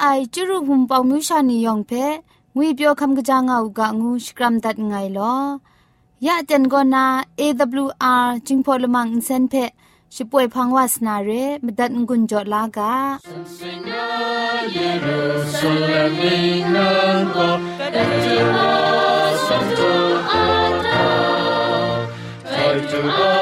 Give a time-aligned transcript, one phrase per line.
[0.00, 1.92] ไอจุรุหุมปองมิวชานียองเพ
[2.54, 5.34] งุยเปียวคำกะจางเอากะงูสกรัมดัดไงลอ
[6.26, 7.04] ยะเจนกอนา
[7.40, 9.54] AWR จิงพอลมังอินเซนเพ
[10.14, 11.30] ช่วยพังวาสนาเร
[11.64, 12.94] มดัดงุนจอลากา
[14.72, 15.20] เยรู
[15.56, 16.20] ซาเล็ม
[16.74, 17.48] นังกอ
[17.92, 18.70] เอติมา
[19.46, 19.80] สัมโต
[20.30, 20.44] อา
[20.86, 21.06] ตา
[22.48, 22.54] ไท
[22.90, 23.37] ทูอา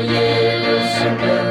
[0.00, 1.41] Jerusalem,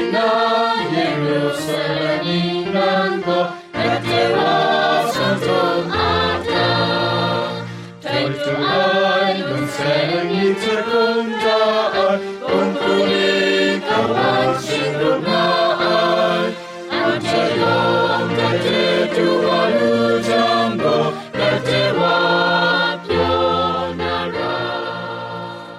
[0.00, 0.28] Susina,
[0.92, 3.40] Jerusalem, Inango,
[3.72, 5.60] the day was Santo
[5.92, 6.68] Ata.
[8.00, 11.60] Taitu ai, nun sengi te kunja
[12.02, 12.16] ai,
[12.56, 13.28] unkuni
[13.88, 15.42] kawan singuna
[15.92, 16.48] ai.
[17.00, 18.80] Ante yom te te
[19.14, 19.92] tuanu
[20.28, 20.96] jambo,
[21.36, 22.16] te te wa
[23.04, 24.52] pionara.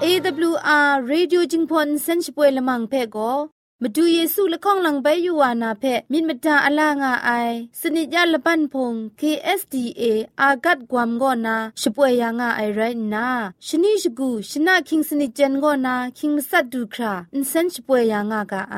[0.05, 7.30] AWR Radio จิงพอนเซนช่วยละมังเพ่ก็ม าดูเยซูละข้องหลังใบยูวานาเพ่มินมตาอลางาไอ
[7.80, 10.02] สนิจยาละปันพง KSDA
[10.40, 12.80] อากัดกวมก็นาช่วยยางาไอไร
[13.14, 13.28] นา
[13.66, 18.76] ชนิชกูชนะคิงสนิจเจนก็นาคิงมัสัดดูคราอินเซนช่วยยางากาไอ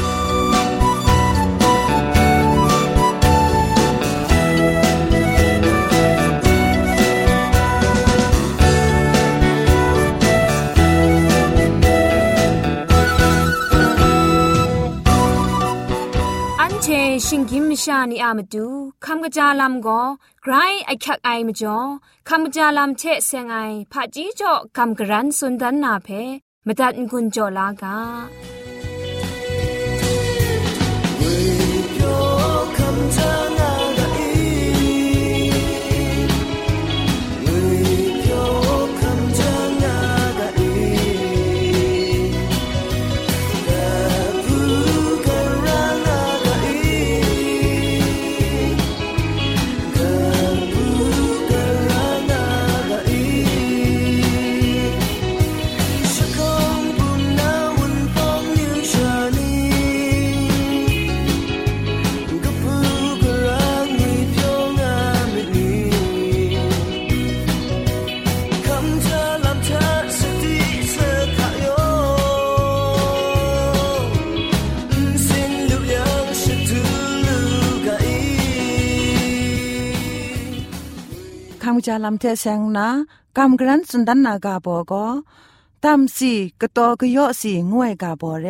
[0.00, 0.01] อั
[17.72, 18.66] มชานีอามาดู
[19.04, 20.00] คำกระจาลำก็
[20.42, 20.54] ไกร
[20.86, 21.78] ไอคักไอมาจ่อ
[22.28, 23.56] คำกระจาลำเชะเซงไอ
[23.92, 26.08] ผาจีจ่อคำกระรันสุนดันนาเพ
[26.66, 28.61] มาตัดกุญจ่อลากา 为有คำจางา
[81.85, 82.87] จาลำเทเซงนา
[83.37, 85.05] กำกรันสุนดันนากาโบก็
[85.83, 88.47] ตามสีกะโตกะโยสีงวยกาโบเร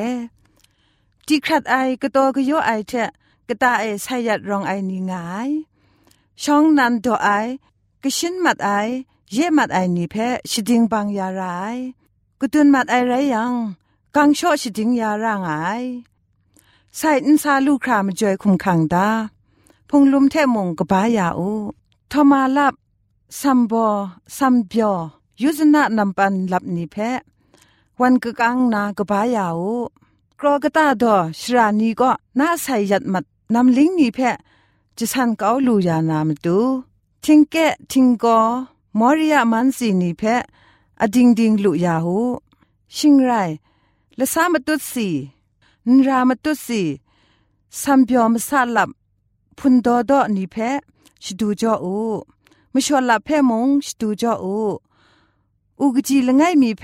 [1.27, 2.91] จิครัดไอกะโตกะโยไอเท
[3.47, 5.49] กะตาไอไซยัดรองไอนีงาย
[6.43, 7.29] ช่องนันโตไอ
[8.03, 8.69] กะชินมัดไอ
[9.33, 10.15] เย่มัดไอนีเพ
[10.49, 11.77] ชิดิงบางยาราย
[12.39, 13.53] กะตุนมัดไอไรยัง
[14.15, 15.53] กังโชชิดิงยารางไอ
[16.97, 19.07] ใส่อินซาลูครามจอยคุมขังดา
[19.89, 21.51] พงลุมเทมงกบายาอู
[22.11, 22.73] ทมาลับ
[23.39, 23.87] ซัมบอ
[24.37, 24.95] ซัมเบียว
[25.41, 26.95] ยุซนะนำปันลับนิเพ
[27.99, 29.75] วันกกังนากบายาอู
[30.39, 34.19] กรอกตาดอชรานีก็น่าใส่ยัดมัดนำลิงนิเพ
[34.97, 36.57] จะสันเกาลูยานามตู
[37.23, 38.39] ทิงเกะทิงกอ
[38.99, 40.23] มอริยามันสีนิเพ
[41.01, 42.19] อดิงดิงลุยาหู
[42.95, 43.31] ชิงไร
[44.17, 45.09] ละสามตุสี
[45.87, 46.81] นรามตุสี
[47.81, 48.89] สัมเบียวมสาลับ
[49.57, 50.55] พุนโดโดนิเพ
[51.23, 51.97] ชดูจออู
[52.73, 54.57] มชวลลับเพมงชดูจออู
[55.79, 56.83] อุกจีละไงมีเพ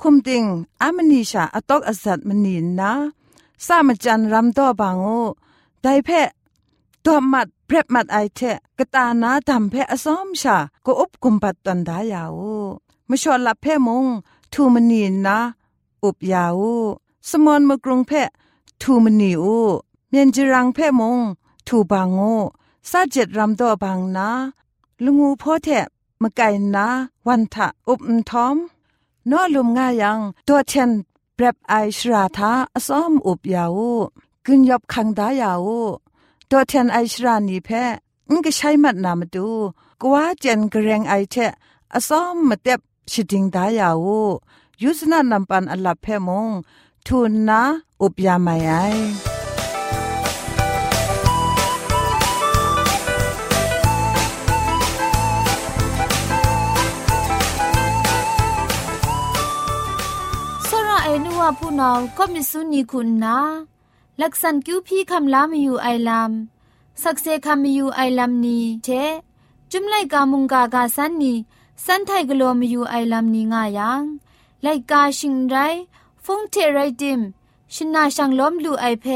[0.00, 0.44] คุมติง
[0.82, 2.92] อามนีชาอตอกอสัตมนีนา
[3.66, 5.06] สามจันรำตัวบางโอ
[5.82, 6.08] ได้เพ
[7.04, 8.40] ตัวมัดเปรบมัดไอเท
[8.78, 12.40] กตานาดำเพอซ้อมชาก็อุบกุมปัดตันดายาว
[13.08, 14.06] มชวลลับเพมง
[14.52, 15.38] ทูมนีนา
[16.04, 16.62] อุบยาว
[17.28, 18.12] สมอนมกรุงเพ
[18.82, 19.58] ทูมนีอู
[20.08, 21.18] เมียนจิรังเพมง
[21.66, 22.20] ทูบางโอ
[22.90, 24.28] ซาเจ็ดรำตัวบางนา
[25.04, 25.86] ลุงูพ่อแทะ
[26.22, 26.86] มะไก่นา
[27.26, 28.00] วันทะอุบ
[28.30, 28.56] ทอม
[29.30, 30.18] นอลุมง่ายัง
[30.48, 30.90] ตัวเชน
[31.34, 33.78] เปรบไอชราทาอซ้อมอุบยาว
[34.46, 35.68] กึนยบคังดายาว
[36.50, 37.84] ตัวเชนไอชรานีแพ้
[38.30, 39.48] งก็ใช้มัดนามาดู
[40.00, 41.52] กว่าเจนกระเรงไอเทะ
[41.94, 42.80] อซ้อมมาเต็บ
[43.10, 44.06] ชิดิงดายาว
[44.82, 46.48] ยุสนานำปันอลับแพมง
[47.06, 47.60] ทุนนา
[48.00, 48.72] อุบยาไม่ไอ
[61.50, 63.36] ว่าผู้นองก็มิสุนีคุณนา
[64.20, 66.30] ลักษันคิวพี่คำลามีอยู่ไอลาม
[67.02, 68.88] สักเซคำมีอยู่ไอลามนี้เช
[69.70, 71.34] จุมไลกามุงกากาสันนี
[71.84, 74.02] สันไทกลัวมีอยู่ไอลามนี้ง่ายัง
[74.62, 75.56] ไลกาชิงไร
[76.24, 77.20] ฟงเทไรดิม
[77.74, 79.06] ชินาชังล้อมลูไอเพ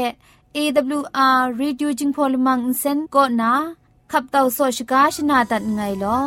[0.55, 3.53] AWR Reducing Polymer Insen ก็นา
[4.11, 6.19] ขับเต่าโซชกาชนาตัดไงลอ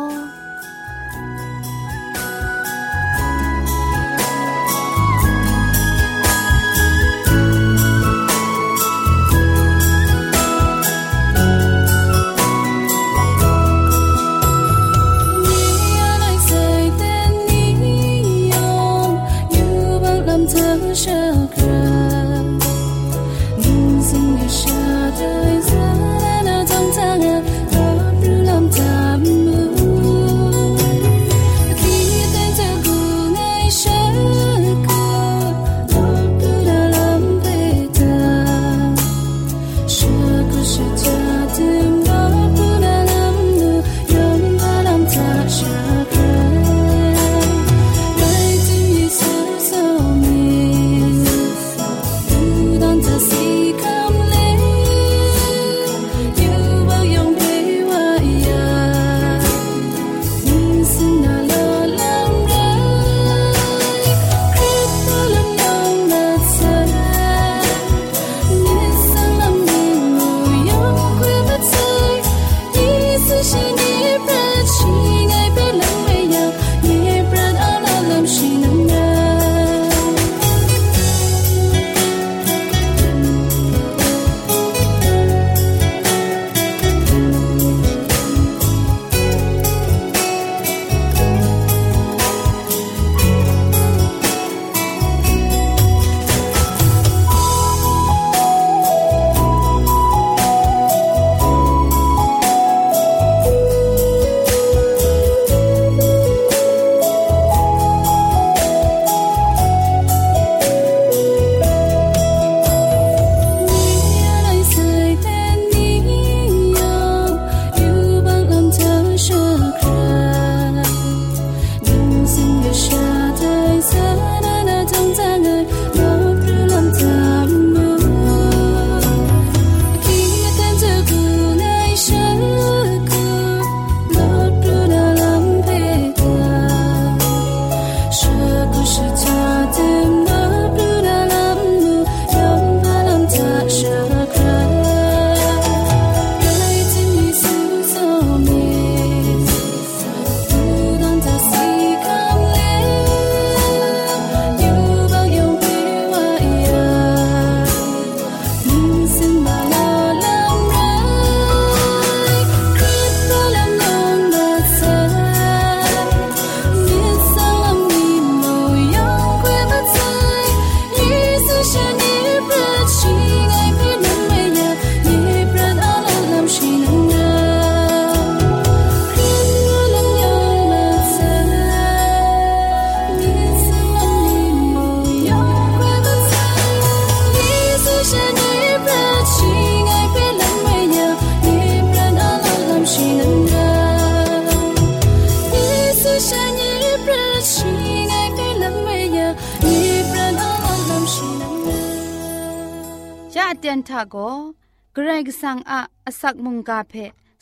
[206.31, 206.95] สักมุงกาเพ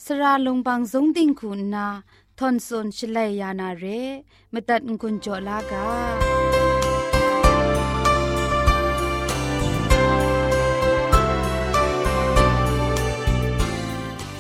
[0.05, 1.87] สระลงบางสงติงคุณนา
[2.39, 3.85] ทอนซนชลัยยานาเร
[4.53, 5.85] มตัดกุญจลากา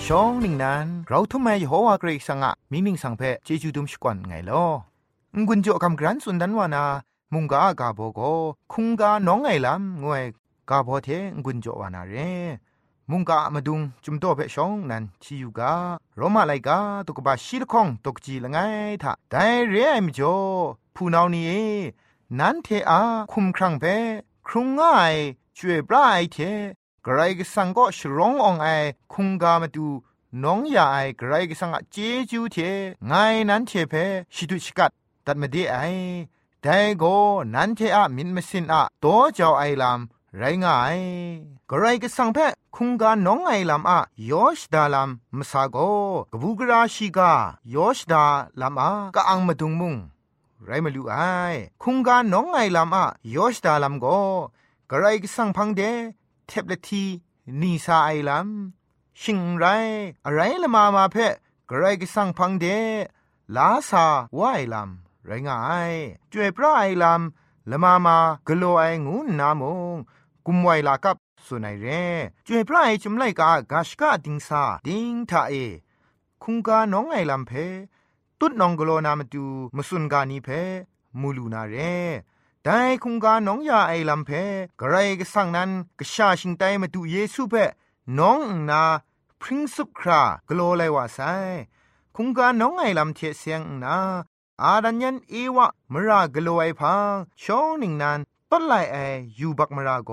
[0.05, 4.63] ช่องหนึ่งนั้นเราทำไมโฮวาเกรกสังะมินิงสังเพเจจูดุมสกวนไงลอ
[5.47, 6.83] งุนโจคำกรันสุนดันวานา
[7.33, 8.19] มุงกากาโบโก
[8.73, 10.23] คุงกาน้องไงลำงวย
[10.69, 11.09] กาโบเท
[11.43, 12.15] งุนโจวานาเร
[13.11, 15.73] มุงกามาดุงจุมโตเพชองนันชิยูกา
[16.17, 18.57] โรมาไลกาตุกบาชิลคองตกจีละไง
[19.03, 19.35] ทะได
[19.69, 20.37] เรไอมจ่อ
[20.95, 21.67] ผู้นานี้
[22.39, 22.99] นันเทอา
[23.31, 23.85] คุมครังเพ
[24.47, 25.15] ครุงง่าย
[25.57, 26.37] ช่วยปลาไอเท
[27.03, 28.67] ไกรกสังก็ชร้ององไอ
[29.13, 29.87] คุงกามาดู
[30.43, 31.95] น้องยาไอไกรกสังเจ
[32.31, 32.57] จูเท
[33.07, 33.13] ไง
[33.49, 33.93] นั้นเทเพ
[34.35, 34.91] ชิดุชิกัด
[35.25, 35.77] ตัดมาดีไอ
[36.61, 37.03] แต่โก
[37.53, 42.39] นันเทอะมินมสินอะโตเจ้าไอลำไรง่าย กระไรก็สังเพ
[42.75, 43.99] คุงกาน้องไงลำอะ
[44.31, 45.77] ยอชดาลำมสาโก
[46.31, 47.31] กบูกราชิกา
[47.75, 48.23] ยอชดา
[48.61, 49.95] ลำอะกะอังมาดุงมุง
[50.65, 51.15] ไรมาลูไอ
[51.83, 53.05] คุงกาน้องไงลำอะ
[53.35, 54.05] ยอชดาลำโก
[54.89, 55.81] กระไรก็สังพังเด
[56.47, 57.03] เทบเลที
[57.61, 59.65] นีซาไอลำชิงไร
[60.25, 61.15] อะไรละมามาเพ
[61.69, 62.65] กระไรก็สังพังเด
[63.55, 64.05] ลาซา
[64.39, 65.59] วายลำไรงา
[65.91, 65.93] ย
[66.31, 69.61] จวยพระไอลำละมามากลัวไองูนาม
[69.95, 69.97] ง
[70.45, 72.05] กุมไวลากับ สุนัยเร่
[72.47, 75.53] จวยพระไอจุมไลกากาชกาดิงซาดิงทาเอ
[76.43, 77.51] คุงกาน้องไอลำเพ
[78.39, 80.49] ตุดน้องกลัวนามาดูมสุนกานีเพ
[81.19, 81.95] มูลูนาเร่
[82.63, 84.31] แต่คุงกาน้องยาไอลำเพ
[84.79, 87.53] กระไรก็สั่งนั้นกชาชิงไตมาดูเยซูเพ
[88.19, 88.39] น้อง
[88.69, 88.83] นา
[89.41, 91.19] พริ้งสุบครากลัวเลยว่าไซ
[92.15, 93.97] คุงกาน้องไอลำเทเสียงนา
[94.63, 98.19] อาดันยันเอวะมรากลัวไอพังช่องหนึ่งนั้น
[98.51, 98.97] ต้นไลไอ
[99.39, 100.11] ยูบักมราโก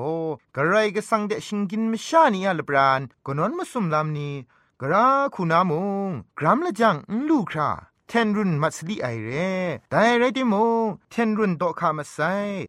[0.56, 4.30] กระไรก็สังเดชิงกินมชานีอัลบรานกนนมาสุมลำนี
[4.80, 5.72] กราคุณาม
[6.08, 6.96] งกรัมละจัง
[7.28, 7.70] ลูครา
[8.08, 9.52] เทนรุนมัสลีไอเร่
[9.90, 10.54] แต่ไรติโม
[11.10, 12.18] เทนรุนโตคามาไซ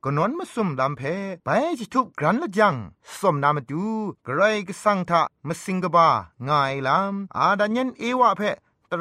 [0.04, 1.02] กนนมาสุมลำเพ
[1.46, 2.76] ไปจิทุกกรันละจัง
[3.20, 3.86] สมนามาดู
[4.26, 6.10] กระไรก็สังทะมาสิงกบา
[6.48, 8.42] ง่ายลำอาดันยันเอวะเพ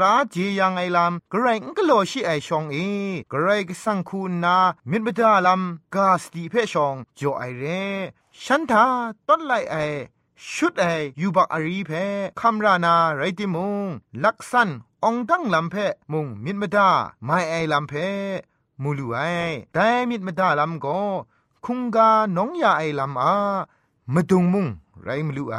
[0.00, 2.76] ราเจียังไอลำกระไรงก็โลชิไอชองเอ
[3.32, 4.56] กระไรก็สังคูนา
[4.90, 7.64] มิดบดาลำกาสติเพชองจ่อไอเร
[8.44, 8.84] ฉันทา
[9.28, 9.76] ต้นไลไอ
[10.52, 10.84] ชุดไอ
[11.20, 11.90] ยูบักอารีเพ
[12.40, 13.86] คำรานาไรติมง
[14.24, 14.68] ลักษัน
[15.04, 15.76] องตั้งลำเพ
[16.12, 16.88] มุงมิดมดา
[17.24, 17.92] ไม่ไอลำเพ
[18.82, 19.18] มูลูไอ
[19.74, 20.98] แต่มิดมดาลำก็
[21.64, 23.34] คุงกาน้องยาไอลำอา
[24.14, 24.66] มาดุงมุง
[25.02, 25.58] ไรมลูไอ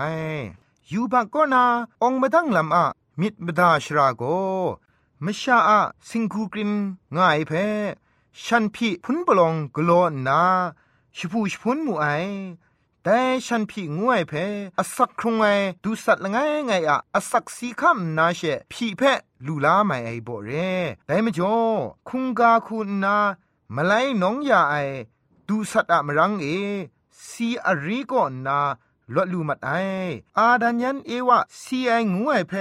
[0.92, 1.63] ยูบักก็นา
[2.04, 2.86] องมาตั้งลำอา
[3.19, 4.24] มิดมดาชราโก
[5.24, 6.72] มชาอะสิงคูกริน
[7.15, 7.51] ง่ายเพ
[8.43, 10.41] ฉันพี่พุนบลองกลอนนา
[11.15, 12.05] ชิพูชพุนมูไอ
[13.03, 14.34] แต่ฉันพี่งวยเพ
[14.79, 15.45] อสักครงไอ
[15.84, 18.41] ดูสัตละไงไงอะอสักสีคำนาเช
[18.72, 19.01] พี่เพ
[19.45, 20.72] ลูลาไม่ไอบ่เร่
[21.05, 21.57] แต่มจ่อ
[22.07, 23.17] คุงกาคุณนา
[23.75, 24.75] มาไลน้องยาไอ
[25.48, 26.45] ดูสัตอะมรังเอ
[27.27, 28.60] ซีอารีก็นา
[29.13, 29.72] ลวดลูมัดไอ
[30.38, 32.53] อาดันยันเอวะซีไองวยเพ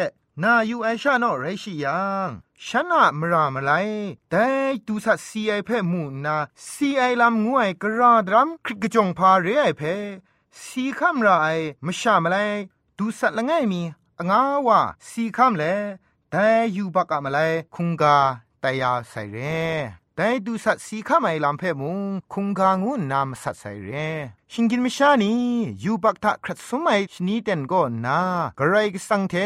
[0.43, 2.29] นาอยู่ไอชาโนไรชิยัง
[2.67, 3.73] ฉันอะมรามไล
[4.31, 4.47] แต่
[4.87, 6.37] ดูสัตซีไอเพ่มูนา
[6.71, 9.95] ซีไอลำงวยกระดรัมคริกจงพาเรไอเพ่
[10.62, 11.29] สีคำไร
[11.87, 12.37] มชามไล
[12.99, 13.83] ดูสัตละไงมี
[14.29, 15.64] งาวาสีคำเล
[16.31, 17.38] แต่อยู่บักอะมาไล
[17.75, 18.17] คุงกา
[18.61, 19.38] แต่ยาใส่เร
[20.17, 21.99] แต่ดูสัตสีข้าไม่ลำเพ่มุง
[22.33, 23.91] คุงกางูนามสัตใส่เร
[24.53, 25.33] ชิงกินมิชานี
[25.85, 28.19] ยูบักทะครัดสมัยชนีเต็นก็นา
[28.59, 29.37] กระไรก็สังเท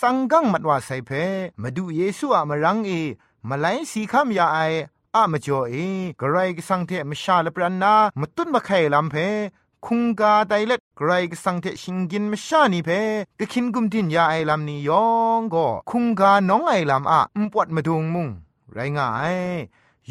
[0.00, 1.10] สังกังมัดว่าใส่เพ
[1.62, 2.92] มาดูเยซูอะมารังเอ
[3.48, 4.58] มาไลสีข้ามยาไอ
[5.14, 5.74] อะมาจ่อเอ
[6.20, 9.16] กระไรกสังเทมชาลปรันนามาตุนมาไข่ลำเพ
[9.86, 12.90] คุงกาไดเล็ดไกรกสังเทชิงกินมชานีเพ
[13.38, 15.06] กะคินกุมตินยาไอลำนี้ยอ
[15.38, 18.28] งก็คุงกาน้องไอลำอะอุปวดมาดุงมุง
[18.72, 19.38] ไรง่าย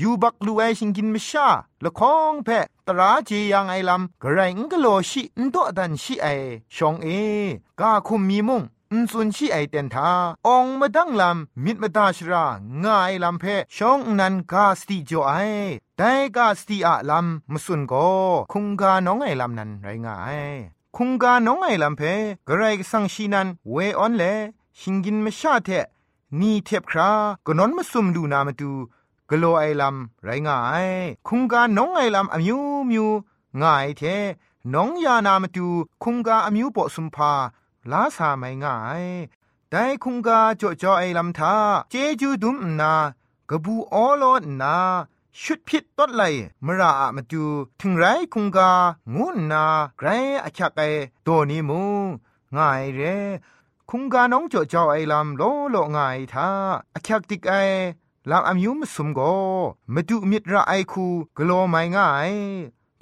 [0.01, 1.47] ยูบักลูไอชิงกินมชา
[1.83, 2.49] ละคองเพ
[2.87, 6.27] ตราเจียงไอลำกระไรงกโลชินโตดันชิไอ
[6.75, 7.07] ชองเอ
[7.79, 8.63] กาคุมมีมุง
[8.93, 10.11] อุนซุนชีไอเตนทา
[10.47, 12.45] องมาดังลำมิดมาตาชรา
[12.85, 13.45] งายลำเพ
[13.75, 15.33] ชองนันกาสติจ่อไอ
[15.97, 17.93] แต่กาสติอะลำมสุนโก
[18.53, 20.39] คุงกาน้องไอลำนั้นไรงาย
[20.95, 22.01] คุงกาน้องไอลำเพ
[22.47, 24.23] กระไรสังชีนันเวออนเล
[24.79, 25.69] ชิงกินมชาเท
[26.39, 27.11] นี่เทบครา
[27.45, 28.71] กนนมาซุมดูนามาดู
[29.29, 30.87] กโลไอลำไรงาย
[31.27, 33.07] คุงกาน้องไอลำอมิวมิว
[33.61, 34.03] ง่ายเท
[34.73, 35.67] น้องยานามาดู
[36.03, 37.33] คุงกาอมิวปอสุมพา
[37.91, 39.03] ลาสาไม่ง่าย
[39.69, 41.55] แต่คุงกาจ่อจ่อไอ้ลำทา
[41.91, 42.93] เจจูดุมนา
[43.49, 44.23] กระบูออโล
[44.61, 44.77] นา
[45.41, 46.33] ชุดพิษต้นเลย
[46.65, 47.43] มราอะมาดู
[47.79, 48.71] ถึงไรคุงกา
[49.15, 49.65] งูนา
[49.97, 50.07] ไกร
[50.43, 50.81] อาชักไอ
[51.25, 51.81] ตัวนี้มู
[52.55, 53.01] ง่ายเร
[53.89, 56.47] คุงกาน้องโจเจ้าไอ้ลำโลโลง่ายท่า
[56.95, 57.53] อาชักติกไอ
[58.29, 59.19] ลำอายุมสมโก
[59.93, 61.05] มาดูมิตรไอคู
[61.37, 62.31] กลัวไม่ง่าย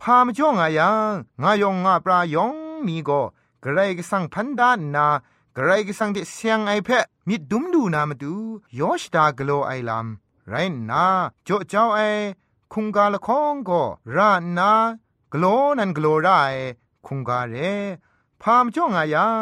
[0.01, 1.11] พามจ่องอายัง
[1.41, 2.53] งายองงาปลายอง
[2.87, 3.11] มีโก
[3.63, 5.07] กระไรก็สั่งพันดานนา
[5.55, 8.33] กระไรก็สั่งเดเสียงไอเพะมิดดุมดูนามาดู
[8.79, 10.53] ยอชดากลัวไอลำไร
[10.89, 11.05] นา
[11.43, 11.99] โจเจ้าไอ
[12.73, 13.83] คุงกาละคองก็
[14.15, 14.71] รานา
[15.33, 15.43] กล
[15.77, 16.29] นันกลัวไร
[17.05, 17.55] คุงกาเร
[18.41, 19.35] พามจ่องอายัง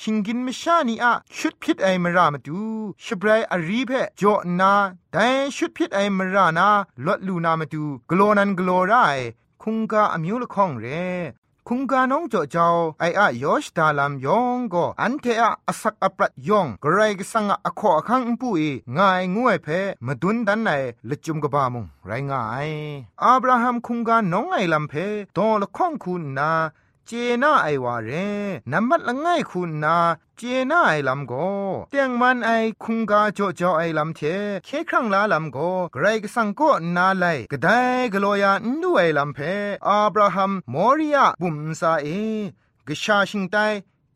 [0.00, 2.60] ชิงกินมชานีอะชุดพิษไอมรามาดู
[3.04, 4.72] ชบรายอารีเพจอนา
[5.12, 6.68] แต่ชุดพิษไอมรานา
[7.06, 8.94] ลดลูนามาดูกลัวนันกลัวไร
[9.62, 10.86] คุงกาอมิวละข้องเร
[11.70, 12.68] คุงกาน้องจ่อเจ้า
[13.00, 18.64] ไออะยอชดาลามยองก็อันเทอะอสักอปรัดยองกรายกสังอะขอคังปุย
[18.98, 19.68] งายงวยเพ
[20.06, 20.70] มาดุนดันไหน
[21.08, 22.68] ละจุมกบามุงไรงาย
[23.22, 24.94] อับราฮัมคุงกาน้องไอลำเพ
[25.36, 26.50] ตอละข้องคุณนา
[27.08, 28.10] เจน่าไอวาเร
[28.72, 29.96] นัมมัดละง่ายคุณนา
[30.36, 31.32] เจน่าไอลำโก
[31.90, 32.50] เตียงมันไอ
[32.82, 34.20] คุงกาโจโจไอลำเท
[34.64, 35.58] เคครั้งลาลำโก
[35.92, 37.68] ไกรกสังก็นาไลกระได
[38.12, 39.38] กลัวยานดูไอลำเพ
[39.88, 42.08] อับราฮัมมอริยาบุมซาเอ
[42.88, 43.56] กชาชิงไต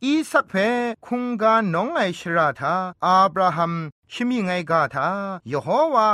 [0.03, 0.53] อีสักเพ
[1.05, 2.75] คุงกาน้องไอชราธา
[3.05, 3.73] อับราฮัม
[4.11, 5.07] ชิมิไงกาธา
[5.51, 6.09] ยโฮวา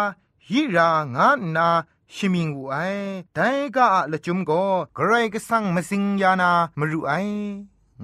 [0.48, 1.70] ฮิรางานา
[2.16, 2.76] ชิมิงอูไอ
[3.34, 4.64] แต่ก็ละจุมก็
[4.96, 7.14] ใครก็สั่งมาสิงยานามารู้ไอ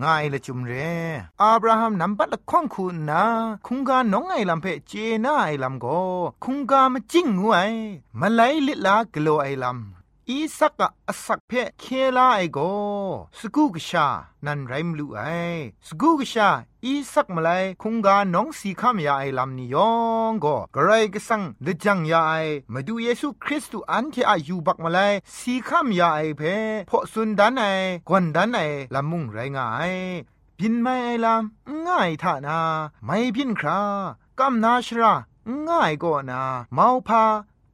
[0.01, 0.73] ง่ายละจุมเร
[1.41, 3.23] อับราฮัมนำบัตละข้องคุณนะ
[3.67, 4.93] คุงกาน้องไอลำเพเจ
[5.25, 5.99] น่าไอลำก็
[6.43, 7.59] คุงกามาจิ้งงูไอ
[8.19, 11.86] มาไลลิลากโลไอลำ อีสักกะอสักเพเค
[12.17, 12.59] ลาไอโก
[13.38, 14.07] สกูกชา
[14.45, 15.21] นันไรมลูไอ
[15.88, 16.49] สกูกชา
[16.86, 17.49] อีสักมาไล
[17.81, 19.91] คุงกาน้องสีข้ามยาไอลำนิยอ
[20.31, 22.33] งก็กระไรก็สังเลจังยาไอ
[22.73, 24.99] มาดูเยซูคริสต์อันที่อายุบักมาไล
[25.38, 26.41] สีข้ามยาไอเพ
[26.89, 27.63] พอสุนดันไอ
[28.09, 28.59] กวนดันไอ
[28.93, 29.93] ลำมุงไรงาย
[30.59, 32.59] พินไม่ไอลำง่ายท่านา
[33.05, 33.81] ไม่พินครา
[34.39, 35.13] กำนาชรา
[35.67, 36.41] ง่ายก็นา
[36.73, 37.23] เมาพา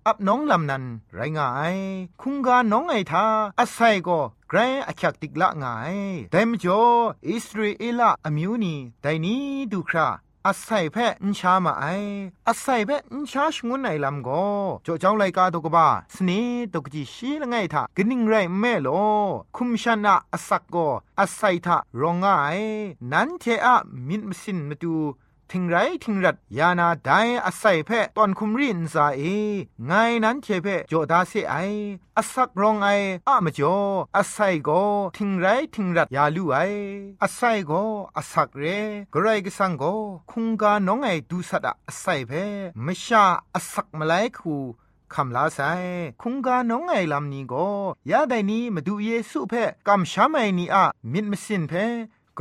[0.08, 0.84] อับน้องลำนัน
[1.14, 1.78] ไรงาย
[2.22, 3.26] คุงกาน้องไอทา
[3.60, 4.58] อาศัยก็ไกร
[4.88, 5.96] อคักติกละงาย
[6.32, 6.84] แต่มจ่อ
[7.28, 10.08] อิสราเอลอมิวนีแต่นี้ดูครา
[10.48, 11.86] อาศัยแพะอินชามาไอ
[12.48, 14.46] อาศัยแพะอินชาชงวนไอลำก็
[14.86, 16.40] จ่อเจ้าไลกาตกบ้าสนี
[16.74, 18.90] ตกจีชีละไงทากนิ่งไรแม่โล
[19.56, 20.88] คุมชนะอาศักก็
[21.20, 22.26] อาศัยทารองไง
[23.12, 24.96] นั้นเทอะมินมสินมาดู
[25.52, 27.10] ทิงไรทิงรัดยานาได
[27.46, 29.22] อาศัยเพะตอนคุมรินซาเอ
[29.88, 29.92] ไง
[30.24, 31.56] นั้นเชเพะโจดาเซไอ
[32.18, 32.88] อาศักรองไอ
[33.28, 33.78] อะมจ่อ
[34.18, 34.70] อาศัยโก
[35.18, 36.58] ทิงไรทิงรัดยาลูไอ
[37.24, 37.72] อาศัยโก
[38.18, 38.64] อาศักเร
[39.14, 39.84] กรายกสังโก
[40.32, 42.46] คุงกาน้องไอดูสัดอาศัยเพะ
[42.86, 43.24] มชา
[43.56, 44.56] อาศักมาไลคู
[45.14, 45.60] คำลาไซ
[46.22, 47.70] คุงกาน้องไงลำนี้ก็
[48.12, 49.54] ยาไดนี้มาดูเยซูเพ
[49.88, 51.74] กำช้ามไอนี้อะมิดมสินเพ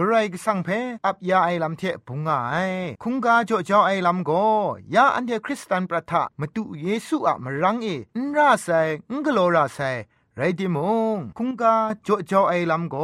[0.00, 0.68] กรายกสังเพ
[1.06, 2.56] อับยาไอลำเทพุงไอ
[3.02, 4.30] คุงกาโจเจ้าไอลำโก
[4.94, 7.86] ยาอันเดคริสตันประทะมาตุเยซูอะมรังเอ
[8.24, 8.68] นราไซ
[9.12, 9.78] งกโลราไซ
[10.36, 10.78] ไรดิม
[11.14, 12.96] งคุงกาโจเจ้าไอลำโก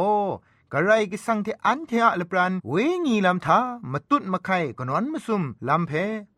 [0.71, 2.73] กระไรกิสังเทอันเทอะลปรันเว
[3.05, 3.59] งีลำทา
[3.91, 5.91] มาตุดมาไข่กนอนมาซุมลำเพ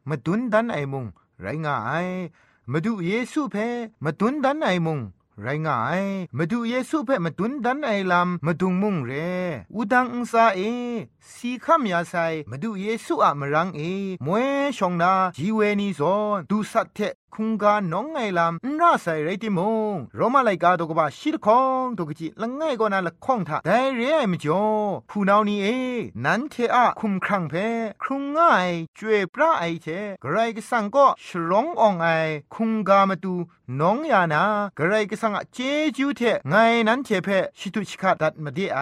[0.10, 1.06] มาดุนดันไอมุง
[1.42, 2.08] ไรงาย
[2.72, 3.56] มาดูเยซูเพ
[4.04, 5.00] มาตุนดันไอมุง
[5.42, 6.04] ไรง่าย
[6.38, 9.12] มาดูเยซูเพ่มาตุนดันไอลำมาดุงมุงเร
[9.76, 10.62] อุดังอุซาเอ
[11.34, 12.16] สีขามยาไซ
[12.50, 13.82] มาดูเยซูอะมรังเอ
[14.26, 14.48] มวย
[14.78, 17.00] ชองนาจีเวนีซอนดูสัตเท
[17.40, 19.60] คุงกาน้องไงลำนราใส่ไรติม
[19.94, 24.64] งรมาไลกาตกบาชิลคองตกจิละง่ายก็นาละข้องทาแต่เรียมจ่อ
[25.10, 25.68] ผู้นานี้เอ
[26.26, 27.54] นันเทอะคุมครังเพ
[28.04, 29.88] ครุงง่ายจวยพระไอเท
[30.24, 32.08] กไรก็สังก็ฉลองอองไอ
[32.54, 33.36] คุงกามาตู
[33.80, 34.44] น้องยานา
[34.78, 35.58] กไรก็สังเจ
[35.98, 36.56] จูเทไง
[36.88, 37.28] นั้นเทเพ
[37.60, 38.80] ชิตุชิกาดัดมาดีไอ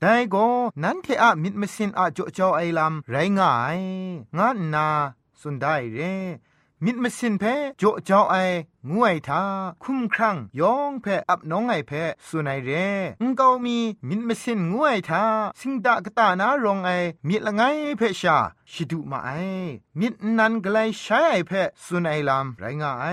[0.00, 0.46] แต่ก็
[0.82, 3.80] นั้นเทอะมิดมสินอะจ่อจ่อไอลำไรง่าย
[4.36, 4.88] งานนา
[5.40, 6.14] สุดได้เร่
[6.84, 7.44] มิดมสินเพ
[7.78, 8.36] โจเจ้าไอ
[8.92, 9.42] งวยทา
[9.82, 11.92] คุ้มครั้งยองเพอับน้องไอเพ
[12.26, 12.70] สุนัยเร
[13.28, 15.24] งเกามีมิดมสินงวยทา
[15.60, 16.90] สิงดากตานารองไอ
[17.28, 17.62] มิดละไง
[17.96, 18.36] เพชา
[18.70, 19.30] ชิดุมาไอ
[20.00, 21.52] มิดนันกไลใช้ไอเพ
[21.84, 23.06] สุนัยลำไรงาไอ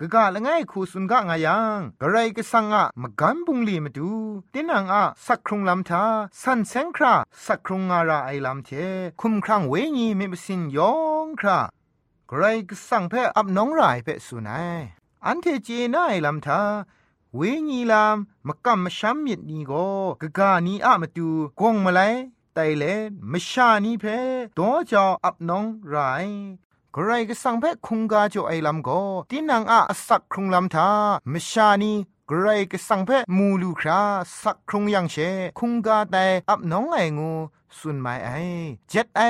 [0.00, 4.10] กะกะละไงคูสุนกะงายังกะไรกะสังอะมะกันบุงลีมาดู
[4.52, 6.04] ตินังอะสักครุงลำทา
[6.42, 8.70] สันเซงคราสักครุงงาราไอลำเท
[9.20, 10.92] คุ้มครั้งเวญีมิมสินยอ
[11.26, 11.60] งครา
[12.34, 14.80] ใครก็สั่งเพ่อับน้องรายเพ่สุนัย
[15.26, 16.60] อันเทเจน่ายลำทา
[17.36, 18.16] เวญีลาม
[18.46, 19.72] มกำมช้ำมิดนีโก
[20.22, 21.28] กะกานีอะมาตู
[21.60, 22.00] กงมาไล
[22.54, 22.84] ไตเล
[23.32, 24.04] มชานีเพ
[24.56, 26.26] ตัวจออับน้องราย
[26.94, 30.88] กระไรก็สั่งเพคุงกาจอไอลำก็ตีนังอาสักครุงลำทา
[31.32, 31.92] มชานี
[32.30, 34.00] กรายกสังเพมูลูครา
[34.42, 35.16] สักครุงยังเช
[35.58, 37.30] คุงกาแต่อับน้องไองู
[37.78, 38.30] สุนไมไอ
[38.88, 39.22] เจ็ดไอ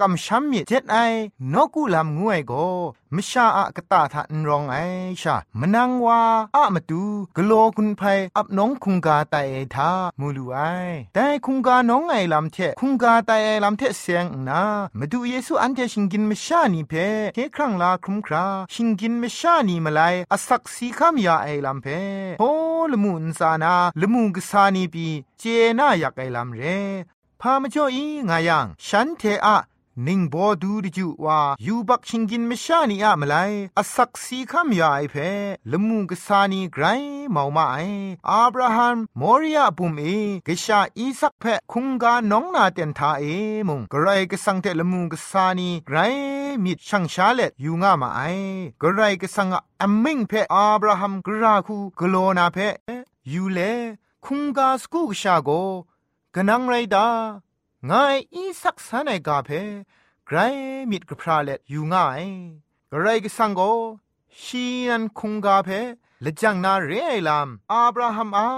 [0.00, 0.96] กำช้ำมีเจ็ดไอ
[1.52, 2.52] นกูลำงวยโก
[3.14, 4.76] มชาอะกะตาทะนรองไอ
[5.22, 6.20] ชามนังวา
[6.56, 7.02] อะมาดู
[7.36, 8.02] กโลคุณไพ
[8.36, 9.36] อับน้องคุงกาไต
[9.74, 10.58] ทามูลูไอ
[11.14, 14.62] แต่คุงกาน้องไอลำเทคุงกาไตไอลำเทเสียงนา
[14.98, 16.92] มาดูเยซูอันเทชิงกินมชานีเพ
[17.34, 20.00] เคครั้งลาครุมคราชิงกินมชานีมาไล
[20.32, 21.86] อสักสีคำยาไอลำเพ
[22.40, 22.44] โฮ
[22.92, 25.06] ลมุนซานาลมุงกสานีปี
[25.38, 25.42] เจ
[25.78, 26.62] น่าอยากไอลำเร
[27.40, 29.58] พามาจ่ออีงายังฉันเทอะ
[30.06, 33.34] นิ่งบอดูดิจูว่ายูบักชิงกินมชานีอะมาไล
[33.78, 35.14] อสักสีคำยาไอเพ
[35.70, 36.84] ละมุงกษานีไกร
[37.30, 37.76] เมามาไอ
[38.30, 40.04] อับราฮัมมอริยาบุมเอ
[40.46, 43.24] กชาอีสักเพคุงกาน้องนาเตนทาเอ
[43.68, 45.98] มุงกไรก็สังเตละมุงกษานีไกร
[46.64, 48.20] มิดช่างชาเลตยูงามาไอ
[48.82, 49.48] กไรก็สัง
[49.82, 52.58] อัมมิงเพอับราฮัมกราคูกโลนาเพ
[53.32, 53.58] ยูเล
[54.24, 55.50] คุงกาสกูกชาโก
[56.34, 57.08] กนังไรดา
[57.90, 59.50] งายอีสักสานกาเพ
[60.26, 60.38] ไกร
[60.90, 62.24] มิดกพราเลอยู่ง่าย
[62.92, 63.60] กไรก็สังโก
[64.42, 65.68] ชีนันคุงกาเพ
[66.24, 68.48] ละจังนาเรไอลามอับราฮัมอา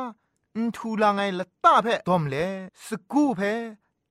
[0.57, 2.35] อินทูลางไงละตาเพดอมเล
[2.87, 3.41] สกูเพ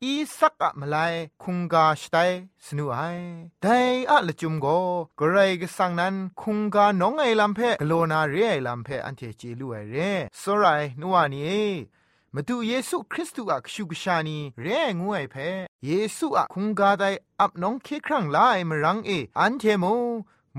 [0.04, 0.98] อีสักอะมาไล
[1.44, 2.16] คุงกาสไต
[2.66, 3.00] สนุไอ
[3.62, 3.68] ได
[4.10, 4.68] อะละจุมโก
[5.20, 9.96] กรายกสังนั้นคุงกาน้องไอลัมเพกโลนาเรไอลัมเพอันเทจีลูไอเร
[10.42, 10.66] สไร
[11.00, 11.68] นัวนี้
[12.36, 14.68] มาดูเยซูคริสต์อะชูกชานีเร
[15.02, 15.36] งวยเพ
[15.86, 17.04] เยซูอะคุงกาได
[17.40, 19.86] อับน้องเคครั้งลายมรังเออันเทโม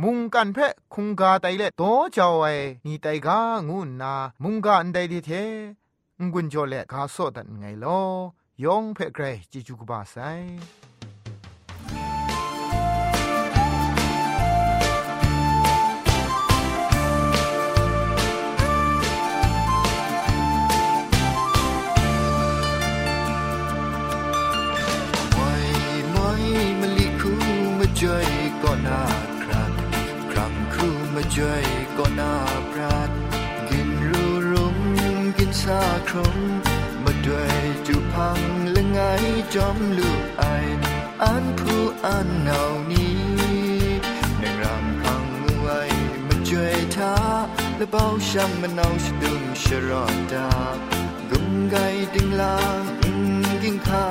[0.02, 0.59] มุงกันเพ
[0.94, 1.83] คุงกาไตเลโต
[2.16, 2.44] จาวไอ
[2.85, 5.30] นี่ไตกางูนา มุงกาอันไดดิเท
[6.33, 8.02] งุนจเลกาโซดันไงลอ
[8.64, 10.16] ยองเพเกรจิจุกบาไซ
[36.35, 36.37] ม
[37.04, 37.52] มาด้วย
[37.87, 39.00] จูพังและไง
[39.54, 40.44] จอมลูกไอ
[41.22, 43.20] อันผู้อันเหนานี้
[44.40, 45.24] นึ่งรำพัง
[45.61, 45.80] ไว้
[46.26, 47.14] มาจอยท้า
[47.76, 50.50] และเบาช่างมันเอาชดุมชรอดา
[51.30, 51.76] กุมไก
[52.14, 52.83] ดิงลาง
[53.62, 54.04] กิ้งคา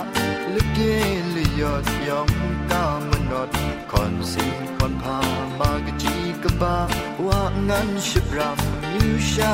[0.53, 0.97] ลึกเย่
[1.31, 2.29] เลยยอดยอง
[2.71, 3.49] ตามมันนอด
[3.91, 5.19] คอนสิงคอนพา
[5.59, 6.77] มากจีกบา
[7.25, 9.53] ว่างั้นชิบรำยูชา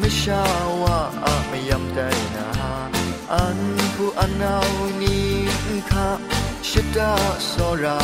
[0.00, 0.44] ไม่ชา
[0.82, 2.00] ว่าอาไม่ยำใจ
[2.36, 2.48] นา
[3.32, 3.58] อัน
[3.94, 4.58] ผู้อันเอา
[5.02, 5.34] นี้
[5.92, 6.08] ค่ะ
[6.70, 7.14] ชะดา
[7.52, 8.00] สระ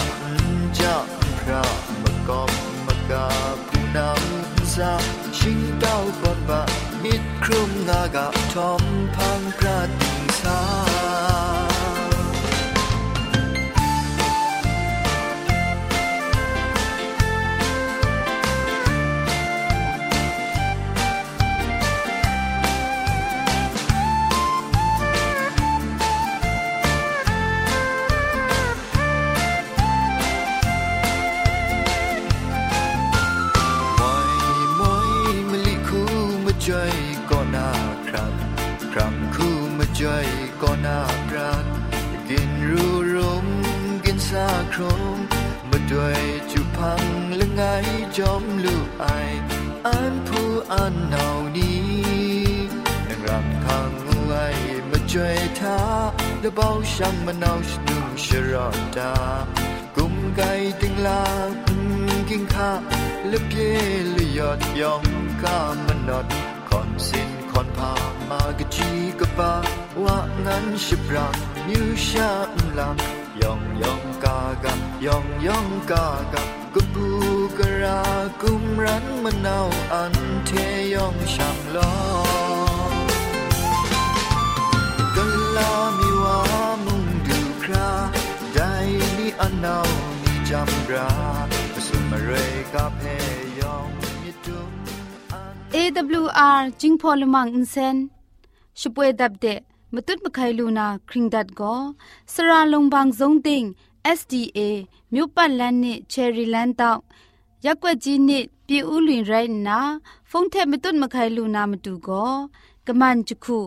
[0.78, 0.94] จะ
[1.40, 1.64] พระ
[2.02, 2.50] มกอบ
[2.86, 3.28] มกา
[3.68, 4.92] ผู้นำซา
[5.38, 6.62] ชิงเต้าบนบะ
[7.02, 8.82] มิดครุมงากะทอม
[9.16, 11.65] พังกระดิงสา
[56.46, 59.14] เดาเบาช่างมันเอาชนุ่มชรอดา
[59.96, 60.42] กุมไก
[60.80, 61.22] ติงลา
[62.28, 62.70] กินข้า
[63.28, 63.78] และเพีย
[64.16, 65.04] ลยอดยอง
[65.42, 66.26] ข้ามันนอด
[66.68, 67.92] คอนสินคอนพา
[89.35, 89.79] ลามีว่ามุงดูคราได้นี่อันเอา
[90.21, 91.09] นี่ จำรา
[91.87, 92.31] สุมาเร
[92.73, 93.01] กาเพ
[93.59, 93.89] ยอง
[94.21, 94.71] มิตุม
[95.75, 97.97] AWR จิงพอลมังอินเซน
[98.79, 99.59] ช่วยดับเดะ
[99.93, 101.75] มตุดมะไคลูนาคริงดัดก็
[102.33, 103.63] สระลงบางซงติง
[104.17, 104.59] SDA
[105.13, 107.01] မြို့ပတ်လန်းနစ်ချယ်ရီလန်းတောက်
[107.65, 109.79] ရက်ွက်ကြီးနစ်ပြည်ဦးလွင်ရိုင်းနာ
[110.29, 112.31] ဖုန်ထက်မတွတ်မခိုင်လူနာမတူကော
[112.87, 113.59] ကမန်ချခု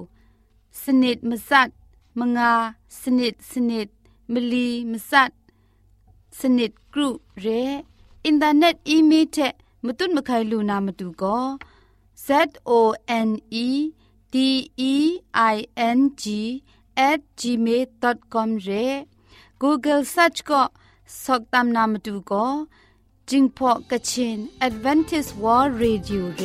[0.80, 1.70] စနစ်မစတ်
[2.18, 2.52] မငါ
[3.00, 3.88] စနစ်စနစ်
[4.32, 5.30] မလီမစတ်
[6.39, 7.09] สนิดกรุ
[7.41, 7.47] เร
[8.25, 9.37] อินเทอร์เน็ตอีเมลเท
[9.85, 11.37] มตุนมะไคลูนามาดูก็
[12.25, 12.27] z
[12.69, 12.71] o
[13.27, 13.29] n
[13.65, 13.69] e
[14.33, 14.35] d
[14.91, 14.95] e
[15.53, 15.55] i
[15.97, 16.23] n g
[17.09, 18.69] at gmail.com เร
[19.61, 20.63] Google search ก็
[21.23, 22.45] สกตามนามาดูก็
[23.29, 26.43] จิงพอกะเชน Advantage World Radio เร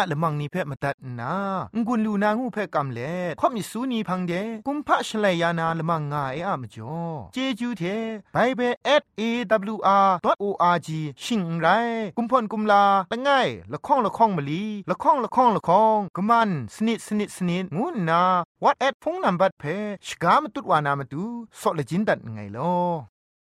[0.00, 1.34] อันเทียละมังนิเพ่มาตัดนา
[1.86, 4.32] งุนลูนางูเพ่กำเล่ข่อมิสูนีพังเด
[4.66, 6.96] กุมพะชเลยานาละมังงาเออะมจ่อ
[7.32, 7.82] เจจูเท
[8.32, 9.70] ไปเบเบิล
[10.30, 10.88] @awr.org
[11.24, 11.66] ชิงไร
[12.16, 18.22] กุมพ่นกุมลาละง่ายละข้องละข้องมะลีละข้องละข้องละข้องกะมันสนิดสนิดสนิดงูนา
[18.62, 19.64] what at พงนัมบัดเพ
[20.06, 21.24] ชกามตุดวานามตุ
[21.60, 23.09] ซอเลจินดัดไงลอ